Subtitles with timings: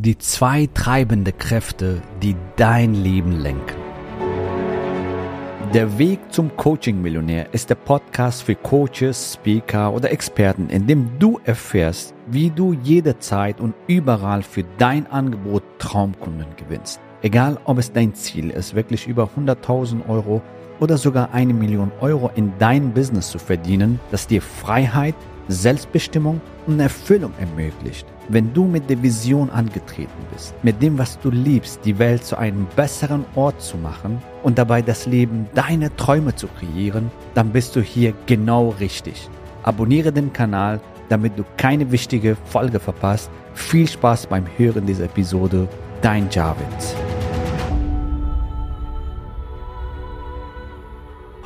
[0.00, 3.74] Die zwei treibende Kräfte, die dein Leben lenken.
[5.74, 11.40] Der Weg zum Coaching-Millionär ist der Podcast für Coaches, Speaker oder Experten, in dem du
[11.42, 17.00] erfährst, wie du jederzeit und überall für dein Angebot Traumkunden gewinnst.
[17.22, 20.42] Egal, ob es dein Ziel ist, wirklich über 100.000 Euro
[20.78, 25.16] oder sogar eine Million Euro in dein Business zu verdienen, das dir Freiheit,
[25.48, 28.06] Selbstbestimmung und Erfüllung ermöglicht.
[28.28, 32.36] Wenn du mit der Vision angetreten bist, mit dem, was du liebst, die Welt zu
[32.36, 37.74] einem besseren Ort zu machen und dabei das Leben deiner Träume zu kreieren, dann bist
[37.74, 39.30] du hier genau richtig.
[39.62, 43.30] Abonniere den Kanal, damit du keine wichtige Folge verpasst.
[43.54, 45.68] Viel Spaß beim Hören dieser Episode.
[46.02, 46.66] Dein Javid.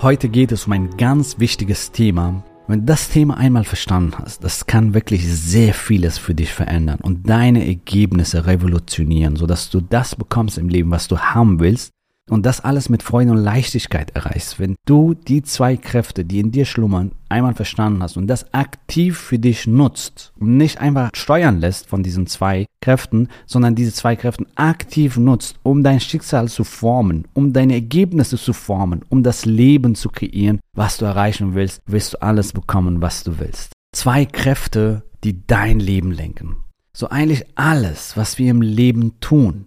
[0.02, 4.44] Heute geht es um ein ganz wichtiges Thema, wenn du das Thema einmal verstanden hast,
[4.44, 10.14] das kann wirklich sehr vieles für dich verändern und deine Ergebnisse revolutionieren, sodass du das
[10.16, 11.92] bekommst im Leben, was du haben willst
[12.30, 16.52] und das alles mit Freude und Leichtigkeit erreichst, wenn du die zwei Kräfte, die in
[16.52, 21.58] dir schlummern, einmal verstanden hast und das aktiv für dich nutzt und nicht einfach steuern
[21.58, 26.64] lässt von diesen zwei Kräften, sondern diese zwei Kräfte aktiv nutzt, um dein Schicksal zu
[26.64, 31.80] formen, um deine Ergebnisse zu formen, um das Leben zu kreieren, was du erreichen willst,
[31.86, 33.72] wirst du alles bekommen, was du willst.
[33.94, 36.56] Zwei Kräfte, die dein Leben lenken.
[36.94, 39.66] So eigentlich alles, was wir im Leben tun,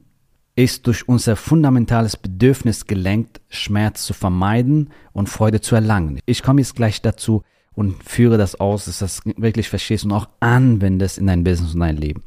[0.56, 6.20] ist durch unser fundamentales Bedürfnis gelenkt, Schmerz zu vermeiden und Freude zu erlangen.
[6.26, 10.14] Ich komme jetzt gleich dazu und führe das aus, dass du das wirklich verstehst und
[10.14, 12.24] auch anwendest in dein Business und dein Leben.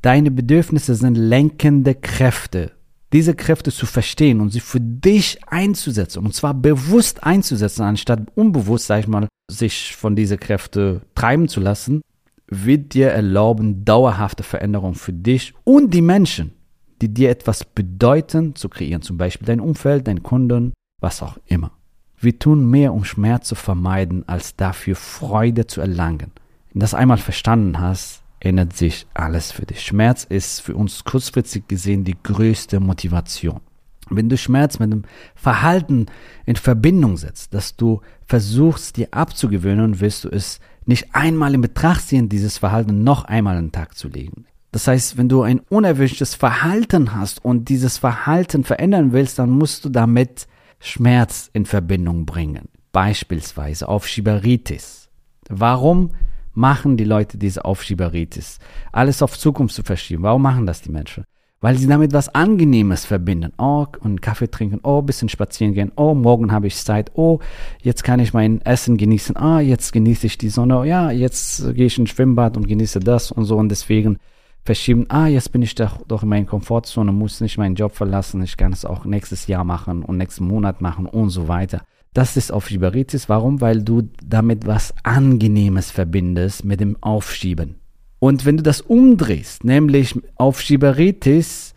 [0.00, 2.72] Deine Bedürfnisse sind lenkende Kräfte.
[3.12, 8.86] Diese Kräfte zu verstehen und sie für dich einzusetzen, und zwar bewusst einzusetzen, anstatt unbewusst,
[8.86, 12.02] sag ich mal, sich von diesen Kräften treiben zu lassen,
[12.48, 16.55] wird dir erlauben, dauerhafte Veränderungen für dich und die Menschen
[17.02, 19.02] die dir etwas bedeuten, zu kreieren.
[19.02, 21.72] Zum Beispiel dein Umfeld, dein Kunden, was auch immer.
[22.18, 26.32] Wir tun mehr, um Schmerz zu vermeiden, als dafür Freude zu erlangen.
[26.72, 29.82] Wenn du das einmal verstanden hast, ändert sich alles für dich.
[29.82, 33.60] Schmerz ist für uns kurzfristig gesehen die größte Motivation.
[34.08, 35.02] Wenn du Schmerz mit einem
[35.34, 36.06] Verhalten
[36.44, 42.06] in Verbindung setzt, dass du versuchst, dir abzugewöhnen, wirst du es nicht einmal in Betracht
[42.06, 44.46] ziehen, dieses Verhalten noch einmal an den Tag zu legen.
[44.76, 49.86] Das heißt, wenn du ein unerwünschtes Verhalten hast und dieses Verhalten verändern willst, dann musst
[49.86, 50.46] du damit
[50.80, 52.68] Schmerz in Verbindung bringen.
[52.92, 55.08] Beispielsweise Aufschieberitis.
[55.48, 56.10] Warum
[56.52, 58.58] machen die Leute diese Aufschieberitis?
[58.92, 60.24] Alles auf Zukunft zu verschieben.
[60.24, 61.24] Warum machen das die Menschen?
[61.62, 63.54] Weil sie damit was Angenehmes verbinden.
[63.56, 64.80] Oh, einen Kaffee trinken.
[64.82, 65.90] Oh, bisschen spazieren gehen.
[65.96, 67.12] Oh, morgen habe ich Zeit.
[67.14, 67.38] Oh,
[67.80, 69.38] jetzt kann ich mein Essen genießen.
[69.38, 70.86] Ah, jetzt genieße ich die Sonne.
[70.86, 73.56] Ja, jetzt gehe ich ins Schwimmbad und genieße das und so.
[73.56, 74.18] Und deswegen
[74.66, 78.42] verschieben, ah, jetzt bin ich doch, doch in meiner Komfortzone, muss nicht meinen Job verlassen,
[78.42, 81.82] ich kann es auch nächstes Jahr machen und nächsten Monat machen und so weiter.
[82.12, 83.28] Das ist Aufschieberitis.
[83.28, 83.60] Warum?
[83.60, 87.76] Weil du damit was Angenehmes verbindest mit dem Aufschieben.
[88.18, 91.74] Und wenn du das umdrehst, nämlich Aufschieberitis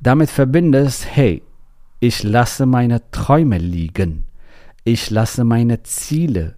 [0.00, 1.42] damit verbindest, hey,
[2.00, 4.24] ich lasse meine Träume liegen.
[4.82, 6.56] Ich lasse meine Ziele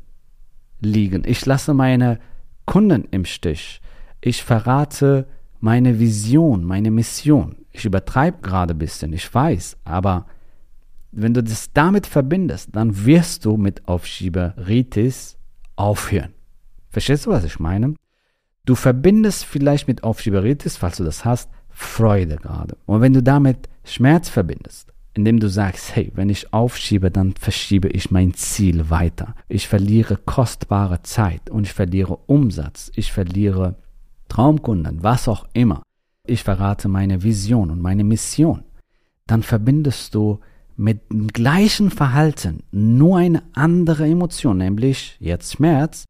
[0.80, 1.24] liegen.
[1.26, 2.20] Ich lasse meine
[2.66, 3.82] Kunden im Stich.
[4.20, 5.26] Ich verrate
[5.64, 7.56] meine Vision, meine Mission.
[7.72, 10.26] Ich übertreibe gerade ein bisschen, ich weiß, aber
[11.10, 15.38] wenn du das damit verbindest, dann wirst du mit Aufschieberitis
[15.74, 16.34] aufhören.
[16.90, 17.94] Verstehst du, was ich meine?
[18.66, 22.76] Du verbindest vielleicht mit Aufschieberitis, falls du das hast, Freude gerade.
[22.84, 27.88] Und wenn du damit Schmerz verbindest, indem du sagst, hey, wenn ich aufschiebe, dann verschiebe
[27.88, 29.34] ich mein Ziel weiter.
[29.48, 32.92] Ich verliere kostbare Zeit und ich verliere Umsatz.
[32.96, 33.76] Ich verliere
[34.28, 35.82] Traumkunden, was auch immer,
[36.26, 38.64] ich verrate meine Vision und meine Mission,
[39.26, 40.40] dann verbindest du
[40.76, 46.04] mit dem gleichen Verhalten nur eine andere Emotion, nämlich jetzt Schmerz,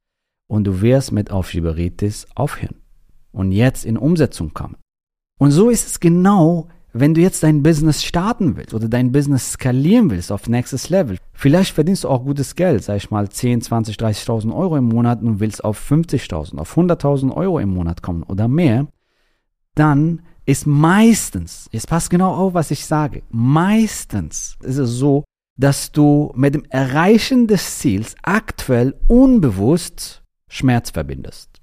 [0.49, 2.77] und du wirst mit Aufschieberitis aufhören
[3.33, 4.77] und jetzt in Umsetzung kommen.
[5.39, 9.53] Und so ist es genau wenn du jetzt dein Business starten willst oder dein Business
[9.53, 13.63] skalieren willst auf nächstes Level, vielleicht verdienst du auch gutes Geld, sag ich mal 10,
[13.63, 18.23] 20, 30.000 Euro im Monat und willst auf 50.000, auf 100.000 Euro im Monat kommen
[18.23, 18.87] oder mehr,
[19.75, 25.25] dann ist meistens, jetzt passt genau auf, was ich sage, meistens ist es so,
[25.57, 31.61] dass du mit dem Erreichen des Ziels aktuell unbewusst Schmerz verbindest.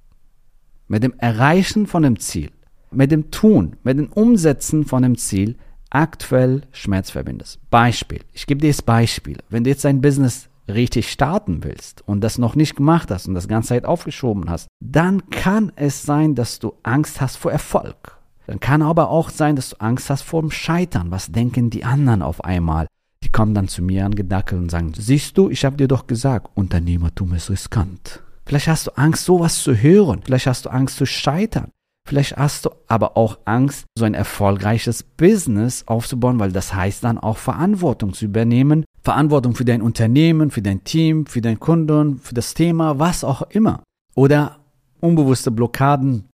[0.89, 2.51] Mit dem Erreichen von dem Ziel
[2.93, 5.57] mit dem Tun, mit dem Umsetzen von dem Ziel
[5.89, 7.59] aktuell Schmerz verbindest.
[7.69, 8.21] Beispiel.
[8.33, 9.37] Ich gebe dir das Beispiel.
[9.49, 13.33] Wenn du jetzt dein Business richtig starten willst und das noch nicht gemacht hast und
[13.33, 18.17] das ganze Zeit aufgeschoben hast, dann kann es sein, dass du Angst hast vor Erfolg.
[18.47, 21.11] Dann kann aber auch sein, dass du Angst hast vor dem Scheitern.
[21.11, 22.87] Was denken die anderen auf einmal?
[23.23, 26.07] Die kommen dann zu mir an Gedackelt und sagen, siehst du, ich habe dir doch
[26.07, 28.23] gesagt, Unternehmertum ist riskant.
[28.45, 30.21] Vielleicht hast du Angst, sowas zu hören.
[30.23, 31.69] Vielleicht hast du Angst zu scheitern.
[32.07, 37.17] Vielleicht hast du aber auch Angst, so ein erfolgreiches Business aufzubauen, weil das heißt dann
[37.17, 38.85] auch Verantwortung zu übernehmen.
[39.01, 43.43] Verantwortung für dein Unternehmen, für dein Team, für deinen Kunden, für das Thema, was auch
[43.43, 43.83] immer.
[44.15, 44.59] Oder
[44.99, 46.29] unbewusste Blockaden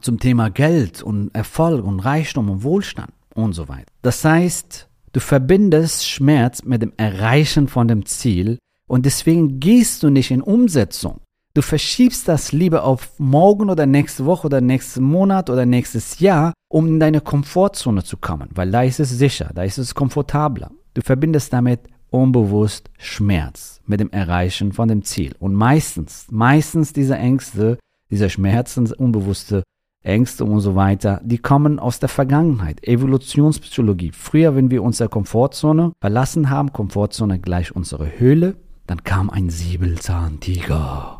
[0.00, 3.86] zum Thema Geld und Erfolg und Reichtum und Wohlstand und so weiter.
[4.02, 10.10] Das heißt, Du verbindest Schmerz mit dem Erreichen von dem Ziel und deswegen gehst du
[10.10, 11.20] nicht in Umsetzung.
[11.52, 16.52] Du verschiebst das lieber auf morgen oder nächste Woche oder nächsten Monat oder nächstes Jahr,
[16.68, 20.70] um in deine Komfortzone zu kommen, weil da ist es sicher, da ist es komfortabler.
[20.94, 21.80] Du verbindest damit
[22.10, 25.34] unbewusst Schmerz mit dem Erreichen von dem Ziel.
[25.40, 27.78] Und meistens, meistens diese Ängste,
[28.10, 29.64] diese Schmerzen, unbewusste
[30.04, 32.86] Ängste und so weiter, die kommen aus der Vergangenheit.
[32.86, 34.12] Evolutionspsychologie.
[34.12, 38.54] Früher, wenn wir unsere Komfortzone verlassen haben, Komfortzone gleich unsere Höhle,
[38.86, 41.19] dann kam ein Säbelzahntiger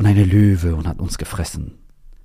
[0.00, 1.74] und eine Löwe und hat uns gefressen.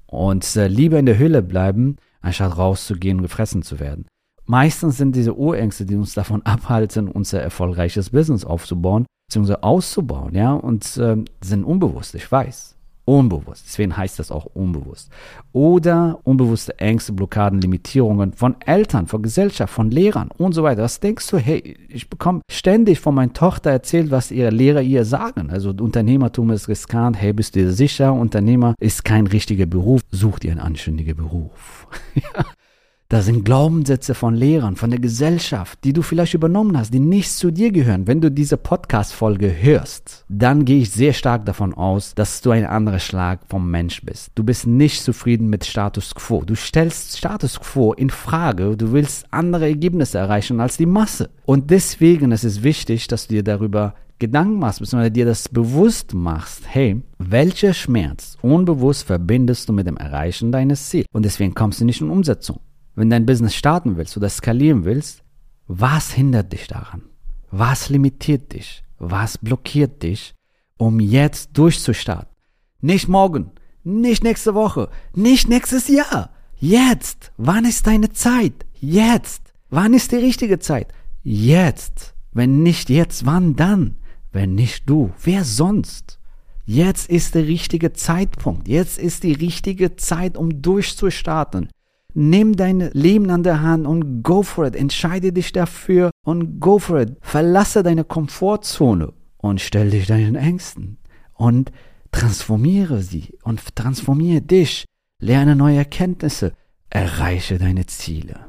[0.07, 4.07] Und äh, lieber in der Höhle bleiben, anstatt rauszugehen und gefressen zu werden.
[4.45, 10.53] Meistens sind diese Urängste, die uns davon abhalten, unser erfolgreiches Business aufzubauen, beziehungsweise auszubauen, ja,
[10.53, 12.74] und äh, sind unbewusst, ich weiß.
[13.05, 13.65] Unbewusst.
[13.67, 15.11] Deswegen heißt das auch unbewusst.
[15.53, 20.81] Oder unbewusste Ängste, Blockaden, Limitierungen von Eltern, von Gesellschaft, von Lehrern und so weiter.
[20.81, 25.05] Was denkst du, hey, ich bekomme ständig von meiner Tochter erzählt, was ihre Lehrer ihr
[25.05, 25.51] sagen.
[25.51, 28.11] Also Unternehmertum ist riskant, hey, bist du dir sicher?
[28.11, 30.01] Unternehmer ist kein richtiger Beruf.
[30.11, 31.87] Such dir einen anständigen Beruf.
[33.07, 37.31] Da sind Glaubenssätze von Lehrern, von der Gesellschaft, die du vielleicht übernommen hast, die nicht
[37.31, 38.07] zu dir gehören.
[38.07, 42.65] Wenn du diese Podcast-Folge hörst, dann gehe ich sehr stark davon aus, dass du ein
[42.65, 44.31] anderer Schlag vom Mensch bist.
[44.33, 46.41] Du bist nicht zufrieden mit Status Quo.
[46.43, 48.75] Du stellst Status Quo in Frage.
[48.75, 51.29] Du willst andere Ergebnisse erreichen als die Masse.
[51.45, 56.15] Und deswegen ist es wichtig, dass du dir darüber Gedanken machst, beziehungsweise dir das bewusst
[56.15, 61.05] machst, hey, welcher Schmerz unbewusst verbindest du mit dem Erreichen deines Ziels?
[61.13, 62.61] Und deswegen kommst du nicht in Umsetzung
[62.95, 65.23] wenn dein Business starten willst oder skalieren willst,
[65.67, 67.03] was hindert dich daran?
[67.51, 68.83] Was limitiert dich?
[68.97, 70.33] Was blockiert dich,
[70.77, 72.33] um jetzt durchzustarten?
[72.81, 73.51] Nicht morgen,
[73.83, 76.31] nicht nächste Woche, nicht nächstes Jahr.
[76.57, 77.31] Jetzt.
[77.37, 78.65] Wann ist deine Zeit?
[78.79, 79.53] Jetzt.
[79.69, 80.93] Wann ist die richtige Zeit?
[81.23, 82.15] Jetzt.
[82.31, 83.97] Wenn nicht jetzt, wann dann?
[84.31, 86.19] Wenn nicht du, wer sonst?
[86.65, 88.67] Jetzt ist der richtige Zeitpunkt.
[88.67, 91.69] Jetzt ist die richtige Zeit, um durchzustarten.
[92.17, 94.75] Nimm dein Leben an der Hand und go for it.
[94.75, 97.17] Entscheide dich dafür und go for it.
[97.19, 100.97] Verlasse deine Komfortzone und stell dich deinen Ängsten
[101.33, 101.73] und
[102.11, 104.85] transformiere sie und transformiere dich.
[105.21, 106.53] Lerne neue Erkenntnisse.
[106.89, 108.45] Erreiche deine Ziele.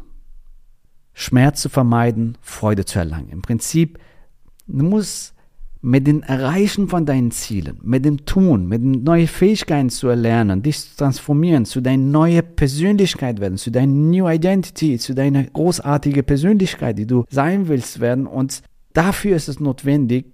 [1.12, 3.30] Schmerz zu vermeiden, Freude zu erlangen.
[3.30, 3.98] Im Prinzip,
[4.69, 5.34] du musst
[5.86, 10.60] mit dem Erreichen von deinen Zielen, mit dem Tun, mit den neuen Fähigkeiten zu erlernen,
[10.60, 16.24] dich zu transformieren, zu deiner neuen Persönlichkeit werden, zu deiner New Identity, zu deiner großartigen
[16.24, 18.26] Persönlichkeit, die du sein willst werden.
[18.26, 18.62] Und
[18.94, 20.26] dafür ist es notwendig,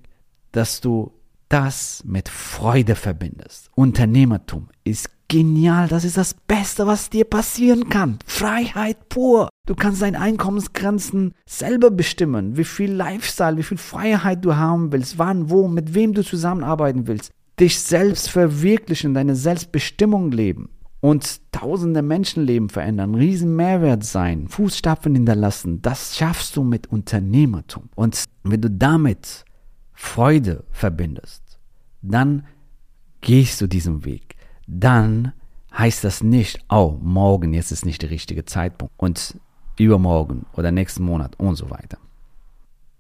[0.53, 1.13] dass du
[1.53, 3.69] das mit Freude verbindest.
[3.75, 5.87] Unternehmertum ist genial.
[5.89, 8.19] Das ist das Beste, was dir passieren kann.
[8.27, 9.51] Freiheit pur.
[9.67, 15.19] Du kannst deine Einkommensgrenzen selber bestimmen, wie viel Lifestyle, wie viel Freiheit du haben willst,
[15.19, 17.31] wann, wo, mit wem du zusammenarbeiten willst.
[17.61, 25.83] Dich selbst verwirklichen, deine Selbstbestimmung leben und tausende Menschenleben verändern, riesen Mehrwert sein, Fußstapfen hinterlassen.
[25.83, 27.91] Das schaffst du mit Unternehmertum.
[27.95, 29.45] Und wenn du damit
[29.93, 31.42] Freude verbindest,
[32.03, 32.47] dann
[33.21, 35.33] gehst du diesen Weg dann
[35.77, 39.37] heißt das nicht, oh, morgen, jetzt ist nicht der richtige Zeitpunkt und
[39.79, 41.99] übermorgen oder nächsten Monat und so weiter.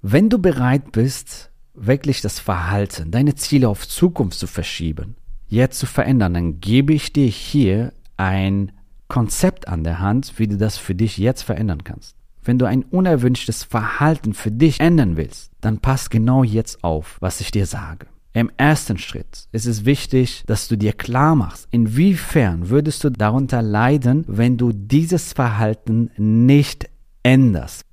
[0.00, 5.16] Wenn du bereit bist, wirklich das Verhalten, deine Ziele auf Zukunft zu verschieben,
[5.48, 8.72] jetzt zu verändern, dann gebe ich dir hier ein
[9.08, 12.16] Konzept an der Hand, wie du das für dich jetzt verändern kannst.
[12.42, 17.40] Wenn du ein unerwünschtes Verhalten für dich ändern willst, dann pass genau jetzt auf, was
[17.40, 18.06] ich dir sage.
[18.34, 23.60] Im ersten Schritt ist es wichtig, dass du dir klar machst, inwiefern würdest du darunter
[23.60, 26.88] leiden, wenn du dieses Verhalten nicht
[27.22, 27.84] änderst.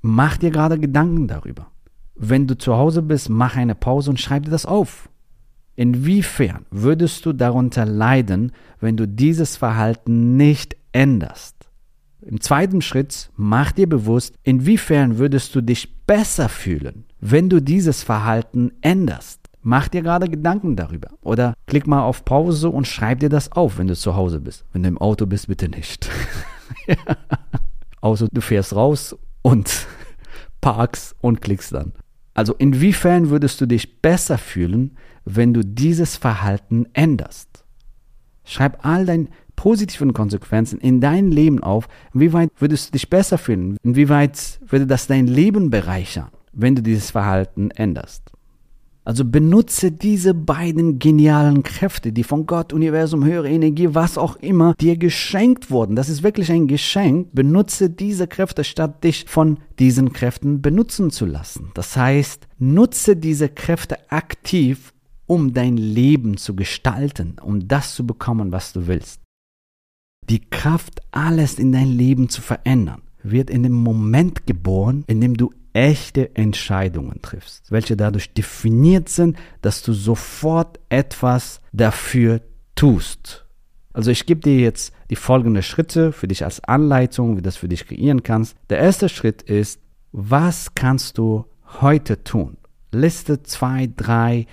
[0.00, 1.72] Mach dir gerade Gedanken darüber.
[2.14, 5.08] Wenn du zu Hause bist, mach eine Pause und schreib dir das auf.
[5.74, 11.56] Inwiefern würdest du darunter leiden, wenn du dieses Verhalten nicht änderst?
[12.20, 18.04] Im zweiten Schritt mach dir bewusst, inwiefern würdest du dich besser fühlen, wenn du dieses
[18.04, 19.43] Verhalten änderst.
[19.66, 21.08] Mach dir gerade Gedanken darüber.
[21.22, 24.66] Oder klick mal auf Pause und schreib dir das auf, wenn du zu Hause bist.
[24.74, 26.10] Wenn du im Auto bist, bitte nicht.
[28.02, 29.86] Außer du fährst raus und
[30.60, 31.92] parkst und klickst dann.
[32.34, 37.64] Also inwiefern würdest du dich besser fühlen, wenn du dieses Verhalten änderst?
[38.44, 41.88] Schreib all deine positiven Konsequenzen in dein Leben auf.
[42.12, 43.78] Inwieweit würdest du dich besser fühlen?
[43.82, 48.33] Inwieweit würde das dein Leben bereichern, wenn du dieses Verhalten änderst?
[49.06, 54.74] Also benutze diese beiden genialen Kräfte, die von Gott, Universum, höhere Energie, was auch immer
[54.80, 55.94] dir geschenkt wurden.
[55.94, 57.28] Das ist wirklich ein Geschenk.
[57.34, 61.70] Benutze diese Kräfte, statt dich von diesen Kräften benutzen zu lassen.
[61.74, 64.94] Das heißt, nutze diese Kräfte aktiv,
[65.26, 69.20] um dein Leben zu gestalten, um das zu bekommen, was du willst.
[70.30, 75.36] Die Kraft, alles in dein Leben zu verändern, wird in dem Moment geboren, in dem
[75.36, 82.40] du echte Entscheidungen triffst, welche dadurch definiert sind, dass du sofort etwas dafür
[82.74, 83.44] tust.
[83.92, 87.56] Also ich gebe dir jetzt die folgenden Schritte für dich als Anleitung, wie du das
[87.56, 88.56] für dich kreieren kannst.
[88.70, 89.80] Der erste Schritt ist,
[90.12, 91.44] was kannst du
[91.80, 92.56] heute tun?
[92.90, 94.46] Liste zwei, drei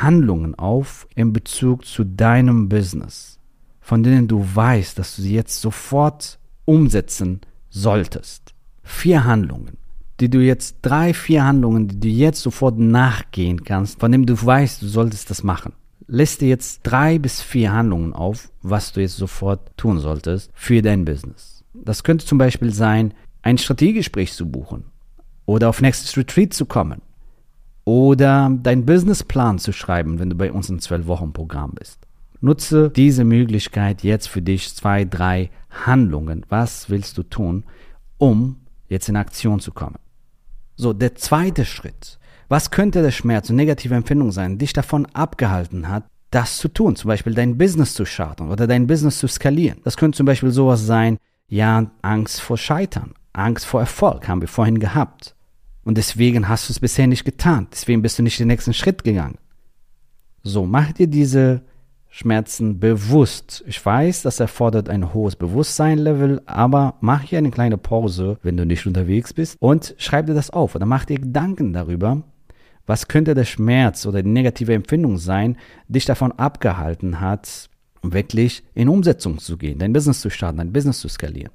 [0.00, 3.38] Handlungen auf in Bezug zu deinem Business,
[3.80, 7.40] von denen du weißt, dass du sie jetzt sofort umsetzen
[7.70, 8.54] solltest.
[8.82, 9.78] Vier Handlungen
[10.20, 14.34] die du jetzt, drei, vier Handlungen, die du jetzt sofort nachgehen kannst, von denen du
[14.34, 15.72] weißt, du solltest das machen.
[16.08, 21.04] Liste jetzt drei bis vier Handlungen auf, was du jetzt sofort tun solltest für dein
[21.04, 21.64] Business.
[21.74, 24.84] Das könnte zum Beispiel sein, ein Strategiegespräch zu buchen
[25.44, 27.02] oder auf nächstes Retreat zu kommen
[27.84, 32.00] oder deinen Businessplan zu schreiben, wenn du bei uns im 12-Wochen-Programm bist.
[32.40, 36.44] Nutze diese Möglichkeit jetzt für dich zwei, drei Handlungen.
[36.48, 37.64] Was willst du tun,
[38.18, 38.56] um
[38.88, 39.96] jetzt in Aktion zu kommen?
[40.76, 42.18] So, der zweite Schritt.
[42.48, 46.94] Was könnte der Schmerz und negative Empfindung sein, dich davon abgehalten hat, das zu tun?
[46.94, 49.80] Zum Beispiel dein Business zu starten oder dein Business zu skalieren.
[49.84, 51.18] Das könnte zum Beispiel sowas sein,
[51.48, 55.34] ja, Angst vor Scheitern, Angst vor Erfolg haben wir vorhin gehabt.
[55.84, 57.68] Und deswegen hast du es bisher nicht getan.
[57.70, 59.38] Deswegen bist du nicht den nächsten Schritt gegangen.
[60.42, 61.62] So, mach dir diese
[62.08, 63.62] Schmerzen bewusst.
[63.66, 68.64] Ich weiß, das erfordert ein hohes Bewusstseinlevel, aber mach hier eine kleine Pause, wenn du
[68.64, 72.22] nicht unterwegs bist und schreib dir das auf oder mach dir Gedanken darüber,
[72.86, 75.56] was könnte der Schmerz oder die negative Empfindung sein,
[75.88, 77.68] dich davon abgehalten hat,
[78.02, 81.52] wirklich in Umsetzung zu gehen, dein Business zu starten, dein Business zu skalieren.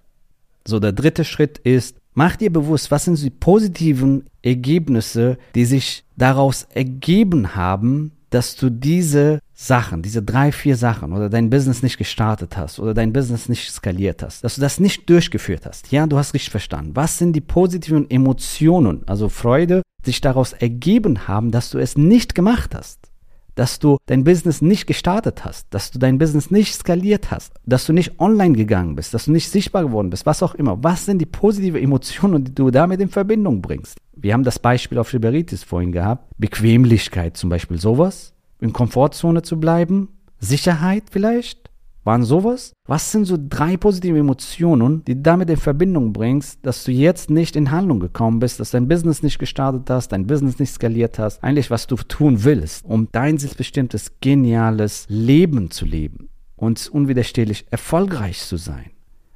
[0.67, 6.03] So, der dritte Schritt ist, mach dir bewusst, was sind die positiven Ergebnisse, die sich
[6.17, 11.99] daraus ergeben haben, dass du diese Sachen, diese drei, vier Sachen oder dein Business nicht
[11.99, 15.91] gestartet hast oder dein Business nicht skaliert hast, dass du das nicht durchgeführt hast.
[15.91, 16.95] Ja, du hast richtig verstanden.
[16.95, 21.95] Was sind die positiven Emotionen, also Freude, die sich daraus ergeben haben, dass du es
[21.95, 23.11] nicht gemacht hast?
[23.53, 27.85] Dass du dein Business nicht gestartet hast, dass du dein Business nicht skaliert hast, dass
[27.85, 30.83] du nicht online gegangen bist, dass du nicht sichtbar geworden bist, was auch immer.
[30.83, 33.99] Was sind die positiven Emotionen, die du damit in Verbindung bringst?
[34.15, 36.33] Wir haben das Beispiel auf Liberitis vorhin gehabt.
[36.39, 40.07] Bequemlichkeit zum Beispiel, sowas in Komfortzone zu bleiben,
[40.39, 41.71] Sicherheit vielleicht,
[42.03, 42.73] waren sowas?
[42.87, 47.29] Was sind so drei positive Emotionen, die du damit in Verbindung bringst, dass du jetzt
[47.29, 51.19] nicht in Handlung gekommen bist, dass dein Business nicht gestartet hast, dein Business nicht skaliert
[51.19, 57.65] hast, eigentlich was du tun willst, um dein selbstbestimmtes, geniales Leben zu leben und unwiderstehlich
[57.69, 58.91] erfolgreich zu sein,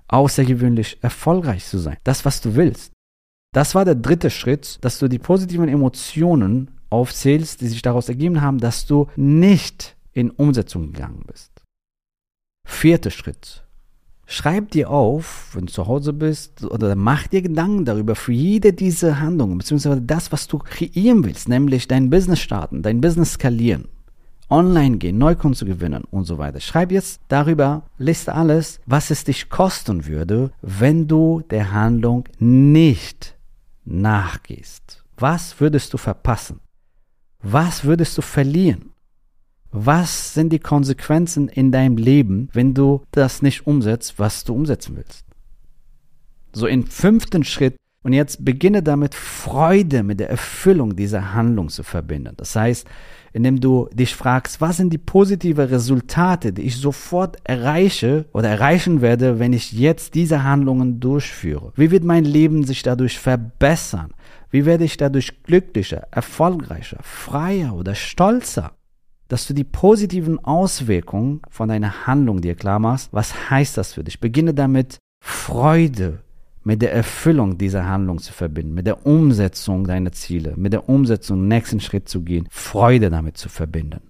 [0.08, 2.92] außergewöhnlich erfolgreich zu sein, das was du willst.
[3.54, 8.42] Das war der dritte Schritt, dass du die positiven Emotionen aufzählst, die sich daraus ergeben
[8.42, 11.52] haben, dass du nicht in Umsetzung gegangen bist.
[12.66, 13.66] Vierter Schritt.
[14.28, 18.74] Schreib dir auf, wenn du zu Hause bist, oder mach dir Gedanken darüber für jede
[18.74, 23.88] dieser Handlungen, beziehungsweise das, was du kreieren willst, nämlich dein Business starten, dein Business skalieren,
[24.50, 26.60] online gehen, Neukunden zu gewinnen und so weiter.
[26.60, 33.36] Schreib jetzt darüber, liste alles, was es dich kosten würde, wenn du der Handlung nicht
[33.86, 35.04] nachgehst.
[35.18, 36.60] Was würdest du verpassen?
[37.48, 38.90] Was würdest du verlieren?
[39.72, 44.96] Was sind die Konsequenzen in deinem Leben, wenn du das nicht umsetzt, was du umsetzen
[44.96, 45.26] willst?
[46.54, 51.84] So im fünften Schritt und jetzt beginne damit Freude mit der Erfüllung dieser Handlung zu
[51.84, 52.34] verbinden.
[52.36, 52.88] Das heißt,
[53.32, 59.02] indem du dich fragst, was sind die positiven Resultate, die ich sofort erreiche oder erreichen
[59.02, 61.74] werde, wenn ich jetzt diese Handlungen durchführe?
[61.76, 64.16] Wie wird mein Leben sich dadurch verbessern?
[64.50, 68.74] Wie werde ich dadurch glücklicher, erfolgreicher, freier oder stolzer?
[69.28, 74.04] Dass du die positiven Auswirkungen von deiner Handlung dir klar machst, was heißt das für
[74.04, 74.20] dich?
[74.20, 76.20] Beginne damit, Freude
[76.64, 81.48] mit der Erfüllung dieser Handlung zu verbinden, mit der Umsetzung deiner Ziele, mit der Umsetzung,
[81.48, 84.02] nächsten Schritt zu gehen, Freude damit zu verbinden.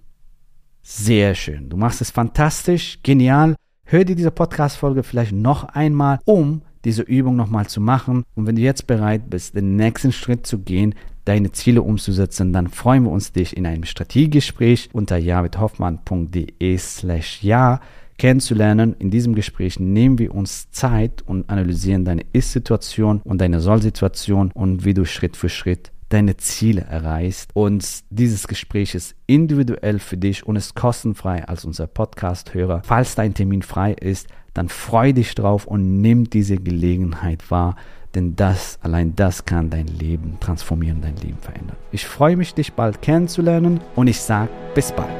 [0.82, 1.68] Sehr schön.
[1.68, 3.56] Du machst es fantastisch, genial.
[3.84, 8.24] Hör dir diese Podcast-Folge vielleicht noch einmal, um diese Übung nochmal zu machen.
[8.36, 12.68] Und wenn du jetzt bereit bist, den nächsten Schritt zu gehen, deine Ziele umzusetzen, dann
[12.68, 17.80] freuen wir uns, dich in einem Strategiegespräch unter javidhoffmann.de slash ja
[18.18, 18.94] kennenzulernen.
[19.00, 24.84] In diesem Gespräch nehmen wir uns Zeit und analysieren deine Ist-Situation und deine Soll-Situation und
[24.84, 27.50] wie du Schritt für Schritt deine Ziele erreichst.
[27.54, 32.82] Und dieses Gespräch ist individuell für dich und ist kostenfrei als unser Podcast-Hörer.
[32.84, 37.76] Falls dein Termin frei ist, dann freu dich drauf und nimm diese Gelegenheit wahr,
[38.14, 41.76] denn das, allein das kann dein Leben transformieren, dein Leben verändern.
[41.92, 45.10] Ich freue mich, dich bald kennenzulernen und ich sage bis bald.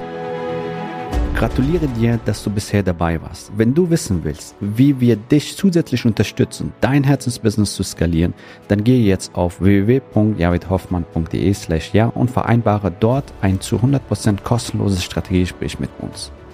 [1.35, 3.53] Gratuliere dir, dass du bisher dabei warst.
[3.55, 8.33] Wenn du wissen willst, wie wir dich zusätzlich unterstützen, dein Herzensbusiness zu skalieren,
[8.69, 15.79] dann gehe jetzt auf www.javidhoffmann.de slash ja und vereinbare dort ein zu 100% kostenloses Strategiegespräch
[15.79, 16.33] mit uns.